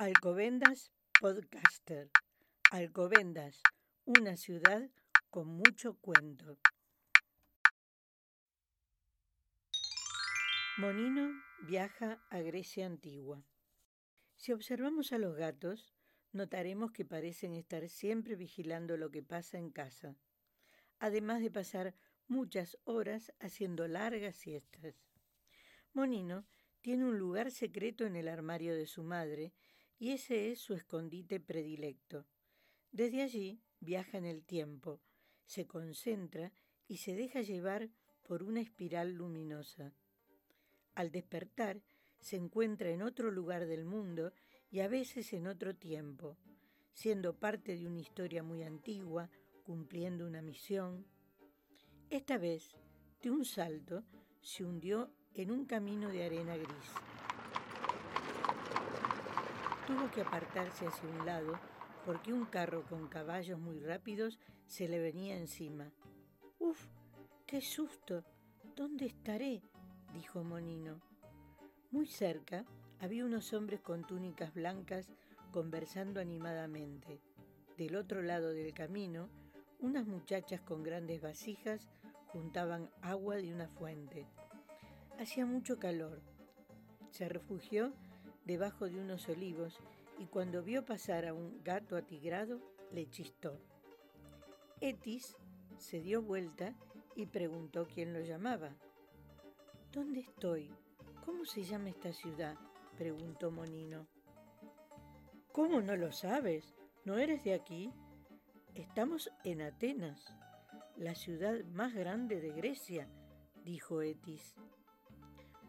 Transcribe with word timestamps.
Alcobendas 0.00 0.90
Podcaster. 1.20 2.10
Alcobendas, 2.72 3.60
una 4.06 4.38
ciudad 4.38 4.88
con 5.28 5.46
mucho 5.46 5.98
cuento. 6.00 6.56
Monino 10.78 11.30
viaja 11.66 12.18
a 12.30 12.38
Grecia 12.38 12.86
antigua. 12.86 13.44
Si 14.36 14.52
observamos 14.52 15.12
a 15.12 15.18
los 15.18 15.36
gatos, 15.36 15.92
notaremos 16.32 16.92
que 16.92 17.04
parecen 17.04 17.52
estar 17.52 17.86
siempre 17.90 18.36
vigilando 18.36 18.96
lo 18.96 19.10
que 19.10 19.22
pasa 19.22 19.58
en 19.58 19.70
casa, 19.70 20.16
además 20.98 21.42
de 21.42 21.50
pasar 21.50 21.94
muchas 22.26 22.78
horas 22.84 23.34
haciendo 23.38 23.86
largas 23.86 24.36
siestas. 24.36 24.94
Monino 25.92 26.46
tiene 26.80 27.04
un 27.04 27.18
lugar 27.18 27.50
secreto 27.50 28.06
en 28.06 28.16
el 28.16 28.28
armario 28.28 28.74
de 28.74 28.86
su 28.86 29.02
madre 29.02 29.52
y 30.00 30.12
ese 30.12 30.50
es 30.50 30.58
su 30.58 30.72
escondite 30.72 31.38
predilecto. 31.38 32.24
Desde 32.90 33.22
allí 33.22 33.60
viaja 33.80 34.16
en 34.16 34.24
el 34.24 34.42
tiempo, 34.42 34.98
se 35.44 35.66
concentra 35.66 36.52
y 36.88 36.96
se 36.96 37.14
deja 37.14 37.42
llevar 37.42 37.90
por 38.22 38.42
una 38.42 38.62
espiral 38.62 39.12
luminosa. 39.12 39.92
Al 40.94 41.12
despertar, 41.12 41.82
se 42.18 42.36
encuentra 42.36 42.88
en 42.90 43.02
otro 43.02 43.30
lugar 43.30 43.66
del 43.66 43.84
mundo 43.84 44.32
y 44.70 44.80
a 44.80 44.88
veces 44.88 45.34
en 45.34 45.46
otro 45.46 45.76
tiempo, 45.76 46.38
siendo 46.94 47.38
parte 47.38 47.76
de 47.76 47.86
una 47.86 48.00
historia 48.00 48.42
muy 48.42 48.62
antigua, 48.62 49.30
cumpliendo 49.64 50.26
una 50.26 50.40
misión. 50.40 51.06
Esta 52.08 52.38
vez, 52.38 52.74
de 53.22 53.30
un 53.30 53.44
salto, 53.44 54.02
se 54.40 54.64
hundió 54.64 55.12
en 55.34 55.50
un 55.50 55.66
camino 55.66 56.08
de 56.08 56.24
arena 56.24 56.56
gris. 56.56 57.09
Tuvo 59.90 60.08
que 60.12 60.20
apartarse 60.20 60.86
hacia 60.86 61.08
un 61.08 61.26
lado 61.26 61.58
porque 62.06 62.32
un 62.32 62.44
carro 62.44 62.84
con 62.84 63.08
caballos 63.08 63.58
muy 63.58 63.80
rápidos 63.80 64.38
se 64.68 64.86
le 64.86 65.00
venía 65.00 65.36
encima. 65.36 65.90
¡Uf! 66.60 66.86
¡Qué 67.44 67.60
susto! 67.60 68.22
¿Dónde 68.76 69.06
estaré? 69.06 69.62
dijo 70.14 70.44
Monino. 70.44 71.00
Muy 71.90 72.06
cerca 72.06 72.64
había 73.00 73.24
unos 73.24 73.52
hombres 73.52 73.80
con 73.80 74.06
túnicas 74.06 74.54
blancas 74.54 75.10
conversando 75.50 76.20
animadamente. 76.20 77.20
Del 77.76 77.96
otro 77.96 78.22
lado 78.22 78.50
del 78.50 78.72
camino, 78.72 79.28
unas 79.80 80.06
muchachas 80.06 80.60
con 80.60 80.84
grandes 80.84 81.20
vasijas 81.20 81.88
juntaban 82.28 82.90
agua 83.02 83.34
de 83.38 83.52
una 83.52 83.66
fuente. 83.66 84.28
Hacía 85.18 85.46
mucho 85.46 85.80
calor. 85.80 86.22
Se 87.10 87.28
refugió 87.28 87.92
debajo 88.50 88.88
de 88.88 88.98
unos 88.98 89.28
olivos 89.28 89.78
y 90.18 90.26
cuando 90.26 90.64
vio 90.64 90.84
pasar 90.84 91.24
a 91.24 91.32
un 91.32 91.62
gato 91.62 91.96
atigrado, 91.96 92.60
le 92.90 93.08
chistó. 93.08 93.60
Etis 94.80 95.36
se 95.78 96.00
dio 96.00 96.20
vuelta 96.20 96.74
y 97.14 97.26
preguntó 97.26 97.86
quién 97.86 98.12
lo 98.12 98.18
llamaba. 98.18 98.74
¿Dónde 99.92 100.18
estoy? 100.18 100.74
¿Cómo 101.24 101.44
se 101.44 101.62
llama 101.62 101.90
esta 101.90 102.12
ciudad? 102.12 102.56
preguntó 102.98 103.52
Monino. 103.52 104.08
¿Cómo 105.52 105.80
no 105.80 105.94
lo 105.94 106.10
sabes? 106.10 106.74
¿No 107.04 107.18
eres 107.18 107.44
de 107.44 107.54
aquí? 107.54 107.92
Estamos 108.74 109.30
en 109.44 109.62
Atenas, 109.62 110.34
la 110.96 111.14
ciudad 111.14 111.64
más 111.66 111.94
grande 111.94 112.40
de 112.40 112.50
Grecia, 112.50 113.08
dijo 113.64 114.02
Etis. 114.02 114.56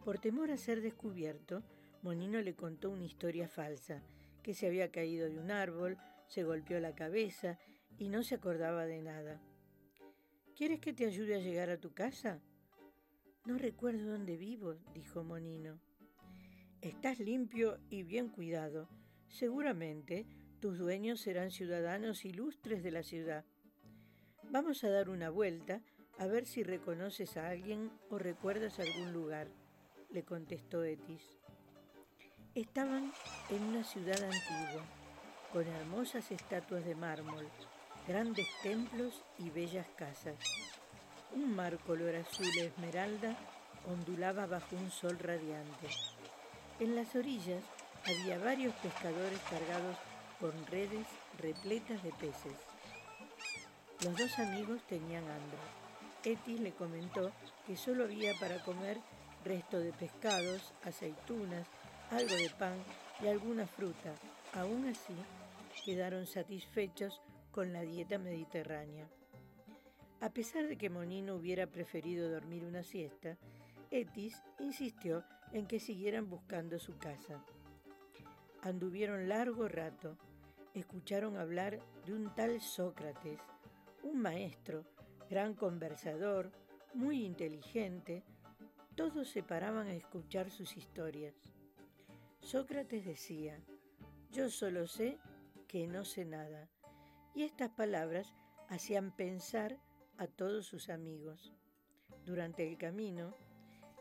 Por 0.04 0.18
temor 0.18 0.50
a 0.50 0.58
ser 0.58 0.82
descubierto, 0.82 1.62
Monino 2.02 2.41
le 2.41 2.55
contó 2.55 2.89
una 2.89 3.05
historia 3.05 3.47
falsa, 3.47 4.02
que 4.41 4.53
se 4.53 4.67
había 4.67 4.91
caído 4.91 5.30
de 5.30 5.38
un 5.38 5.52
árbol, 5.52 5.97
se 6.27 6.44
golpeó 6.44 6.80
la 6.80 6.95
cabeza 6.95 7.59
y 7.97 8.09
no 8.09 8.23
se 8.23 8.35
acordaba 8.35 8.85
de 8.85 9.02
nada. 9.02 9.41
¿Quieres 10.55 10.79
que 10.79 10.94
te 10.94 11.06
ayude 11.06 11.35
a 11.35 11.40
llegar 11.40 11.69
a 11.69 11.79
tu 11.79 11.94
casa? 11.94 12.41
No 13.45 13.57
recuerdo 13.57 14.11
dónde 14.11 14.38
vivo, 14.38 14.75
dijo 14.94 15.23
Monino. 15.23 15.79
Estás 16.81 17.19
limpio 17.19 17.79
y 17.90 18.03
bien 18.03 18.29
cuidado. 18.29 18.90
Seguramente 19.28 20.25
tus 20.59 20.78
dueños 20.78 21.22
serán 21.22 21.51
ciudadanos 21.51 22.25
ilustres 22.25 22.84
de 22.84 22.91
la 22.91 23.03
ciudad. 23.03 23.45
Vamos 24.51 24.84
a 24.84 24.90
dar 24.90 25.09
una 25.09 25.29
vuelta 25.29 25.81
a 26.17 26.28
ver 26.28 26.45
si 26.45 26.63
reconoces 26.63 27.38
a 27.38 27.50
alguien 27.50 27.91
o 28.09 28.19
recuerdas 28.19 28.79
algún 28.79 29.13
lugar, 29.13 29.50
le 30.09 30.23
contestó 30.23 30.84
Etis. 30.84 31.41
Estaban 32.56 33.13
en 33.50 33.63
una 33.63 33.81
ciudad 33.85 34.22
antigua, 34.22 34.84
con 35.53 35.66
hermosas 35.66 36.31
estatuas 36.31 36.84
de 36.84 36.95
mármol, 36.95 37.47
grandes 38.09 38.45
templos 38.62 39.23
y 39.38 39.50
bellas 39.51 39.88
casas. 39.95 40.35
Un 41.34 41.56
mar 41.56 41.78
color 41.88 42.13
azul 42.13 42.51
esmeralda 42.57 43.38
ondulaba 43.90 44.47
bajo 44.47 44.75
un 44.75 44.91
sol 44.91 45.17
radiante. 45.17 45.88
En 46.81 46.94
las 46.94 47.16
orillas 47.16 47.63
había 48.06 48.38
varios 48.38 48.75
pescadores 48.75 49.40
cargados 49.50 49.95
con 50.41 50.51
redes 50.67 51.07
repletas 51.40 52.03
de 52.03 52.11
peces. 52.11 52.57
Los 54.03 54.17
dos 54.17 54.40
amigos 54.40 54.81
tenían 54.90 55.23
hambre. 55.23 55.59
Etis 56.25 56.59
le 56.59 56.73
comentó 56.73 57.31
que 57.66 57.78
solo 57.78 58.03
había 58.03 58.34
para 58.41 58.61
comer 58.66 58.97
resto 59.45 59.79
de 59.79 59.94
pescados, 59.94 60.73
aceitunas, 60.84 61.66
algo 62.11 62.35
de 62.35 62.49
pan 62.49 62.77
y 63.23 63.27
alguna 63.27 63.66
fruta. 63.66 64.13
Aún 64.53 64.85
así, 64.88 65.16
quedaron 65.85 66.25
satisfechos 66.25 67.22
con 67.51 67.72
la 67.72 67.81
dieta 67.81 68.17
mediterránea. 68.17 69.07
A 70.19 70.29
pesar 70.29 70.67
de 70.67 70.77
que 70.77 70.89
Monino 70.89 71.35
hubiera 71.35 71.67
preferido 71.67 72.29
dormir 72.29 72.66
una 72.66 72.83
siesta, 72.83 73.38
Etis 73.91 74.44
insistió 74.59 75.23
en 75.53 75.66
que 75.67 75.79
siguieran 75.79 76.29
buscando 76.29 76.79
su 76.79 76.97
casa. 76.97 77.44
Anduvieron 78.61 79.29
largo 79.29 79.69
rato, 79.69 80.17
escucharon 80.73 81.38
hablar 81.38 81.79
de 82.05 82.13
un 82.13 82.35
tal 82.35 82.59
Sócrates, 82.61 83.39
un 84.03 84.22
maestro, 84.22 84.83
gran 85.29 85.53
conversador, 85.53 86.51
muy 86.93 87.23
inteligente, 87.23 88.23
todos 88.95 89.29
se 89.29 89.43
paraban 89.43 89.88
a 89.88 89.93
escuchar 89.93 90.51
sus 90.51 90.75
historias. 90.75 91.60
Sócrates 92.41 93.06
decía, 93.06 93.63
yo 94.31 94.50
solo 94.50 94.88
sé 94.88 95.19
que 95.68 95.88
no 95.88 96.03
sé 96.03 96.25
nada, 96.25 96.69
y 97.34 97.44
estas 97.44 97.69
palabras 97.69 98.34
hacían 98.68 99.16
pensar 99.16 99.79
a 100.18 100.28
todos 100.28 100.66
sus 100.66 100.90
amigos. 100.90 101.53
Durante 102.25 102.68
el 102.68 102.78
camino, 102.78 103.35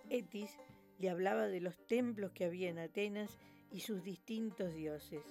Etis 0.09 0.59
le 0.99 1.11
hablaba 1.11 1.47
de 1.49 1.61
los 1.61 1.87
templos 1.87 2.33
que 2.33 2.45
había 2.45 2.71
en 2.71 2.79
Atenas 2.79 3.39
y 3.71 3.81
sus 3.81 4.03
distintos 4.03 4.75
dioses. 4.75 5.25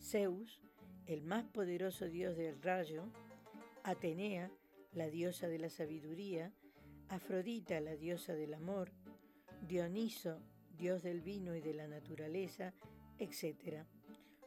Zeus, 0.00 0.60
el 1.06 1.22
más 1.22 1.44
poderoso 1.44 2.06
dios 2.06 2.36
del 2.36 2.60
rayo, 2.60 3.04
Atenea, 3.82 4.50
la 4.92 5.08
diosa 5.08 5.48
de 5.48 5.58
la 5.58 5.70
sabiduría, 5.70 6.52
Afrodita, 7.08 7.80
la 7.80 7.96
diosa 7.96 8.34
del 8.34 8.54
amor, 8.54 8.90
Dioniso, 9.62 10.40
dios 10.76 11.02
del 11.02 11.20
vino 11.20 11.54
y 11.54 11.60
de 11.60 11.74
la 11.74 11.88
naturaleza, 11.88 12.72
etc. 13.18 13.84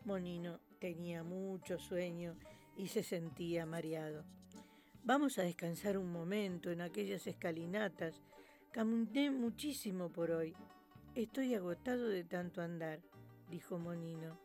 Monino 0.06 0.59
tenía 0.79 1.23
mucho 1.23 1.78
sueño 1.78 2.38
y 2.78 2.88
se 2.88 3.03
sentía 3.03 3.66
mareado. 3.66 4.23
Vamos 5.03 5.38
a 5.40 5.44
descansar 5.44 5.97
un 5.97 6.12
momento 6.12 6.72
en 6.72 6.81
aquellas 6.81 7.25
escalinatas 7.28 8.22
Caminé 8.72 9.31
muchísimo 9.31 10.09
por 10.09 10.29
hoy. 10.29 10.56
Estoy 11.16 11.56
agotado 11.56 12.07
de 12.07 12.23
tanto 12.23 12.61
andar, 12.61 13.00
dijo 13.50 13.79
Monino. 13.79 14.40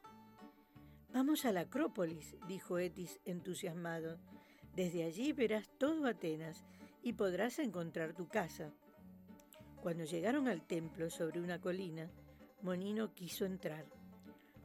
Vamos 1.12 1.44
a 1.44 1.52
la 1.52 1.60
Acrópolis, 1.60 2.34
dijo 2.48 2.78
Etis 2.78 3.20
entusiasmado. 3.26 4.18
Desde 4.74 5.04
allí 5.04 5.34
verás 5.34 5.68
todo 5.76 6.06
Atenas 6.06 6.64
y 7.02 7.12
podrás 7.12 7.58
encontrar 7.58 8.14
tu 8.14 8.26
casa. 8.26 8.72
Cuando 9.84 10.04
llegaron 10.04 10.48
al 10.48 10.62
templo 10.62 11.10
sobre 11.10 11.42
una 11.42 11.60
colina, 11.60 12.10
Monino 12.62 13.12
quiso 13.12 13.44
entrar. 13.44 13.84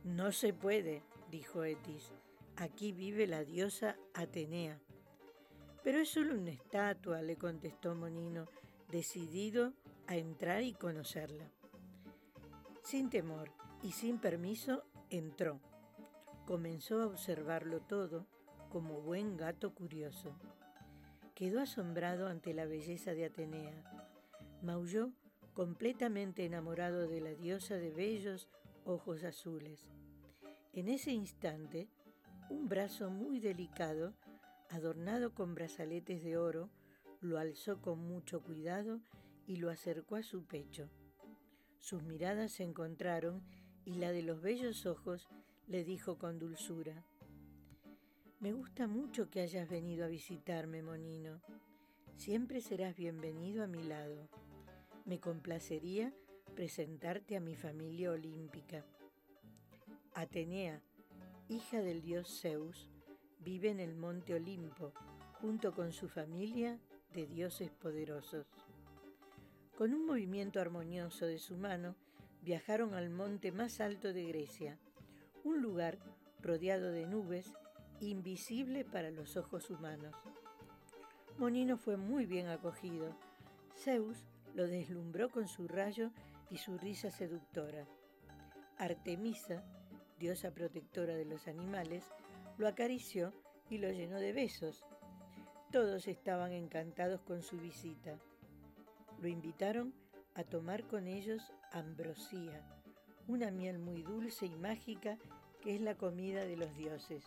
No 0.05 0.31
se 0.31 0.53
puede, 0.53 1.03
dijo 1.29 1.65
Etis. 1.65 2.13
Aquí 2.55 2.93
vive 2.93 3.27
la 3.27 3.43
diosa 3.43 3.97
Atenea. 4.13 4.79
Pero 5.83 5.99
es 5.99 6.07
solo 6.07 6.35
una 6.35 6.51
estatua, 6.51 7.21
le 7.21 7.35
contestó 7.35 7.95
Monino, 7.95 8.47
decidido 8.89 9.73
a 10.07 10.15
entrar 10.15 10.63
y 10.63 10.71
conocerla. 10.71 11.51
Sin 12.81 13.09
temor 13.09 13.51
y 13.83 13.91
sin 13.91 14.19
permiso, 14.19 14.85
entró. 15.09 15.59
Comenzó 16.45 17.01
a 17.01 17.07
observarlo 17.07 17.81
todo 17.81 18.25
como 18.69 19.01
buen 19.01 19.35
gato 19.35 19.75
curioso. 19.75 20.33
Quedó 21.35 21.59
asombrado 21.59 22.29
ante 22.29 22.53
la 22.53 22.65
belleza 22.65 23.13
de 23.13 23.25
Atenea. 23.25 23.98
Maulló 24.61 25.11
completamente 25.53 26.45
enamorado 26.45 27.07
de 27.07 27.21
la 27.21 27.33
diosa 27.33 27.75
de 27.75 27.91
bellos 27.91 28.49
ojos 28.85 29.23
azules. 29.23 29.87
En 30.73 30.89
ese 30.89 31.11
instante, 31.11 31.87
un 32.49 32.67
brazo 32.67 33.09
muy 33.09 33.39
delicado, 33.39 34.13
adornado 34.69 35.33
con 35.33 35.55
brazaletes 35.55 36.23
de 36.23 36.37
oro, 36.37 36.69
lo 37.21 37.37
alzó 37.37 37.81
con 37.81 37.99
mucho 37.99 38.41
cuidado 38.41 39.01
y 39.47 39.57
lo 39.57 39.69
acercó 39.69 40.15
a 40.15 40.23
su 40.23 40.43
pecho. 40.45 40.89
Sus 41.77 42.03
miradas 42.03 42.51
se 42.51 42.63
encontraron 42.63 43.41
y 43.85 43.95
la 43.95 44.11
de 44.11 44.23
los 44.23 44.41
bellos 44.41 44.85
ojos 44.85 45.27
le 45.67 45.83
dijo 45.83 46.17
con 46.17 46.37
dulzura, 46.37 47.05
Me 48.39 48.53
gusta 48.53 48.87
mucho 48.87 49.29
que 49.29 49.41
hayas 49.41 49.69
venido 49.69 50.05
a 50.05 50.09
visitarme, 50.09 50.81
Monino. 50.81 51.41
Siempre 52.17 52.61
serás 52.61 52.95
bienvenido 52.95 53.63
a 53.63 53.67
mi 53.67 53.83
lado. 53.83 54.29
Me 55.09 55.19
complacería 55.19 56.13
presentarte 56.53 57.35
a 57.35 57.39
mi 57.39 57.55
familia 57.55 58.11
olímpica. 58.11 58.85
Atenea, 60.13 60.83
hija 61.47 61.81
del 61.81 62.03
dios 62.03 62.41
Zeus, 62.41 62.91
vive 63.39 63.71
en 63.71 63.79
el 63.79 63.95
monte 63.95 64.35
Olimpo 64.35 64.93
junto 65.41 65.73
con 65.73 65.93
su 65.93 66.09
familia 66.09 66.77
de 67.15 67.25
dioses 67.25 67.71
poderosos. 67.71 68.45
Con 69.75 69.95
un 69.95 70.05
movimiento 70.05 70.61
armonioso 70.61 71.25
de 71.25 71.39
su 71.39 71.57
mano, 71.57 71.95
viajaron 72.43 72.93
al 72.93 73.09
monte 73.09 73.51
más 73.51 73.81
alto 73.81 74.13
de 74.13 74.25
Grecia, 74.25 74.77
un 75.43 75.59
lugar 75.63 75.97
rodeado 76.39 76.91
de 76.91 77.07
nubes, 77.07 77.51
invisible 77.99 78.85
para 78.85 79.09
los 79.09 79.37
ojos 79.37 79.71
humanos. 79.71 80.13
Monino 81.39 81.77
fue 81.79 81.97
muy 81.97 82.27
bien 82.27 82.45
acogido. 82.45 83.15
Zeus 83.75 84.23
lo 84.59 84.67
deslumbró 84.67 85.29
con 85.29 85.47
su 85.47 85.69
rayo 85.69 86.11
y 86.49 86.57
su 86.57 86.77
risa 86.77 87.09
seductora. 87.11 87.87
Artemisa, 88.77 89.63
diosa 90.19 90.51
protectora 90.51 91.15
de 91.15 91.23
los 91.23 91.47
animales, 91.47 92.03
lo 92.57 92.67
acarició 92.67 93.31
y 93.69 93.77
lo 93.77 93.89
llenó 93.89 94.19
de 94.19 94.33
besos. 94.33 94.83
Todos 95.71 96.09
estaban 96.09 96.51
encantados 96.51 97.21
con 97.21 97.41
su 97.41 97.57
visita. 97.57 98.19
Lo 99.21 99.29
invitaron 99.29 99.93
a 100.35 100.43
tomar 100.43 100.83
con 100.87 101.07
ellos 101.07 101.53
ambrosía, 101.71 102.61
una 103.29 103.51
miel 103.51 103.79
muy 103.79 104.03
dulce 104.03 104.45
y 104.45 104.55
mágica 104.57 105.17
que 105.61 105.75
es 105.75 105.79
la 105.79 105.95
comida 105.95 106.43
de 106.43 106.57
los 106.57 106.75
dioses. 106.75 107.23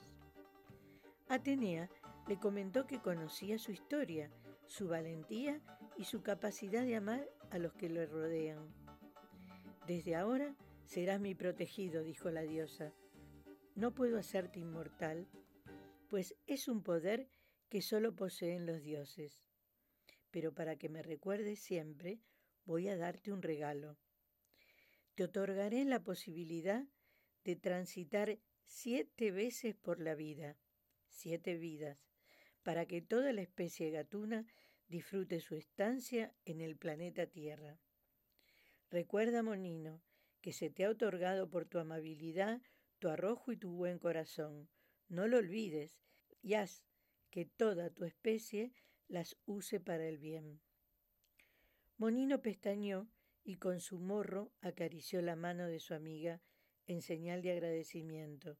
Atenea 1.31 1.88
le 2.32 2.38
comentó 2.38 2.87
que 2.87 2.99
conocía 2.99 3.58
su 3.58 3.73
historia, 3.73 4.31
su 4.67 4.88
valentía 4.88 5.61
y 5.99 6.05
su 6.05 6.23
capacidad 6.23 6.82
de 6.82 6.96
amar 6.96 7.29
a 7.50 7.58
los 7.58 7.75
que 7.75 7.90
le 7.90 8.06
rodean. 8.06 8.73
Desde 9.87 10.17
ahora 10.17 10.56
serás 10.87 11.20
mi 11.20 11.34
protegido, 11.34 12.02
dijo 12.02 12.31
la 12.31 12.40
diosa. 12.40 12.94
No 13.75 13.93
puedo 13.94 14.19
hacerte 14.19 14.61
inmortal, 14.61 15.29
pues 16.08 16.34
es 16.46 16.69
un 16.69 16.82
poder 16.82 17.29
que 17.69 17.82
solo 17.82 18.17
poseen 18.17 18.64
los 18.64 18.81
dioses. 18.81 19.43
Pero 20.31 20.55
para 20.55 20.76
que 20.76 20.88
me 20.88 21.02
recuerdes 21.02 21.61
siempre, 21.61 22.23
voy 22.64 22.88
a 22.88 22.96
darte 22.96 23.31
un 23.31 23.43
regalo. 23.43 23.99
Te 25.17 25.25
otorgaré 25.25 25.84
la 25.84 26.02
posibilidad 26.02 26.87
de 27.44 27.56
transitar 27.56 28.38
siete 28.64 29.32
veces 29.32 29.75
por 29.75 30.00
la 30.00 30.14
vida, 30.14 30.56
siete 31.08 31.58
vidas, 31.58 31.99
para 32.62 32.87
que 32.87 33.03
toda 33.03 33.32
la 33.32 33.43
especie 33.43 33.91
gatuna 33.91 34.47
disfrute 34.88 35.41
su 35.41 35.55
estancia 35.55 36.35
en 36.44 36.61
el 36.61 36.76
planeta 36.76 37.26
Tierra. 37.26 37.81
Recuerda, 38.91 39.43
Monino, 39.43 40.03
que 40.41 40.53
se 40.53 40.70
te 40.70 40.85
ha 40.85 40.91
otorgado 40.91 41.49
por 41.49 41.64
tu 41.64 41.79
amabilidad, 41.79 42.61
tu 42.99 43.09
arrojo 43.09 43.53
y 43.53 43.56
tu 43.56 43.73
buen 43.73 43.99
corazón. 43.99 44.69
No 45.09 45.26
lo 45.29 45.38
olvides 45.38 45.99
y 46.43 46.55
haz 46.55 46.85
que 47.31 47.47
toda 47.47 47.91
tu 47.91 48.05
especie 48.05 48.73
las 49.08 49.37
use 49.47 49.81
para 49.81 50.06
el 50.06 50.19
bien. 50.19 50.61
Monino 51.97 52.43
pestañó 52.43 53.08
y 53.44 53.56
con 53.56 53.81
su 53.81 53.99
morro 53.99 54.53
acarició 54.61 55.23
la 55.23 55.37
mano 55.37 55.67
de 55.67 55.81
su 55.81 55.94
amiga 55.94 56.41
en 56.87 57.03
señal 57.03 57.43
de 57.43 57.53
agradecimiento. 57.53 58.58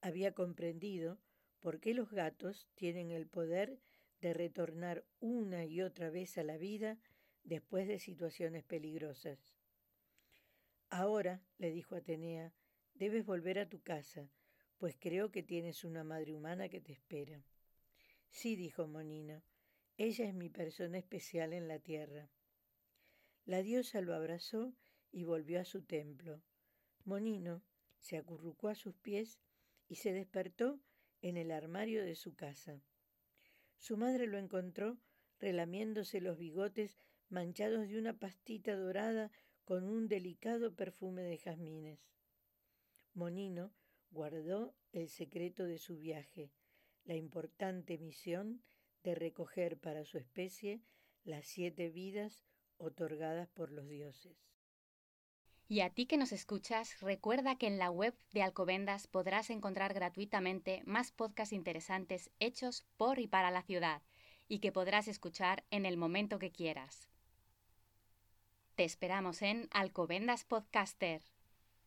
Había 0.00 0.34
comprendido 0.34 1.18
por 1.60 1.80
qué 1.80 1.94
los 1.94 2.10
gatos 2.10 2.68
tienen 2.74 3.10
el 3.10 3.26
poder 3.26 3.78
de 4.20 4.34
retornar 4.34 5.04
una 5.20 5.64
y 5.64 5.80
otra 5.82 6.10
vez 6.10 6.38
a 6.38 6.42
la 6.42 6.56
vida 6.56 6.98
después 7.44 7.86
de 7.88 7.98
situaciones 7.98 8.64
peligrosas. 8.64 9.54
Ahora, 10.90 11.42
le 11.58 11.70
dijo 11.70 11.94
Atenea, 11.94 12.52
debes 12.94 13.24
volver 13.24 13.58
a 13.58 13.68
tu 13.68 13.80
casa, 13.82 14.30
pues 14.78 14.96
creo 14.98 15.30
que 15.30 15.42
tienes 15.42 15.84
una 15.84 16.04
madre 16.04 16.34
humana 16.34 16.68
que 16.68 16.80
te 16.80 16.92
espera. 16.92 17.44
Sí, 18.30 18.56
dijo 18.56 18.86
Monino, 18.86 19.42
ella 19.96 20.26
es 20.26 20.34
mi 20.34 20.48
persona 20.48 20.98
especial 20.98 21.52
en 21.52 21.68
la 21.68 21.78
tierra. 21.78 22.30
La 23.44 23.62
diosa 23.62 24.00
lo 24.00 24.14
abrazó 24.14 24.74
y 25.10 25.24
volvió 25.24 25.60
a 25.60 25.64
su 25.64 25.82
templo. 25.82 26.42
Monino 27.04 27.62
se 27.98 28.16
acurrucó 28.16 28.68
a 28.68 28.74
sus 28.74 28.94
pies 28.94 29.40
y 29.88 29.96
se 29.96 30.12
despertó 30.12 30.80
en 31.22 31.36
el 31.36 31.50
armario 31.50 32.04
de 32.04 32.14
su 32.14 32.34
casa. 32.34 32.82
Su 33.78 33.96
madre 33.96 34.26
lo 34.26 34.38
encontró 34.38 34.98
relamiéndose 35.38 36.20
los 36.20 36.38
bigotes 36.38 36.98
manchados 37.28 37.88
de 37.88 37.98
una 37.98 38.18
pastita 38.18 38.74
dorada 38.74 39.30
con 39.64 39.84
un 39.84 40.08
delicado 40.08 40.74
perfume 40.74 41.22
de 41.22 41.38
jazmines. 41.38 42.00
Monino 43.14 43.72
guardó 44.10 44.74
el 44.92 45.08
secreto 45.08 45.64
de 45.64 45.78
su 45.78 45.98
viaje, 45.98 46.50
la 47.04 47.14
importante 47.14 47.98
misión 47.98 48.62
de 49.02 49.14
recoger 49.14 49.78
para 49.78 50.04
su 50.04 50.18
especie 50.18 50.82
las 51.24 51.46
siete 51.46 51.90
vidas 51.90 52.44
otorgadas 52.78 53.48
por 53.48 53.70
los 53.70 53.88
dioses. 53.88 54.36
Y 55.70 55.80
a 55.82 55.90
ti 55.90 56.06
que 56.06 56.16
nos 56.16 56.32
escuchas, 56.32 56.98
recuerda 57.00 57.56
que 57.56 57.66
en 57.66 57.78
la 57.78 57.90
web 57.90 58.14
de 58.32 58.42
Alcobendas 58.42 59.06
podrás 59.06 59.50
encontrar 59.50 59.92
gratuitamente 59.92 60.82
más 60.86 61.12
podcasts 61.12 61.52
interesantes 61.52 62.30
hechos 62.40 62.86
por 62.96 63.18
y 63.18 63.26
para 63.26 63.50
la 63.50 63.60
ciudad 63.60 64.00
y 64.48 64.60
que 64.60 64.72
podrás 64.72 65.08
escuchar 65.08 65.64
en 65.70 65.84
el 65.84 65.98
momento 65.98 66.38
que 66.38 66.50
quieras. 66.50 67.06
Te 68.76 68.84
esperamos 68.84 69.42
en 69.42 69.68
Alcobendas 69.70 70.44
Podcaster. 70.44 71.20